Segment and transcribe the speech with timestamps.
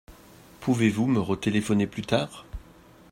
[0.61, 2.47] Pouvez-vous me retéléphoner plus tard?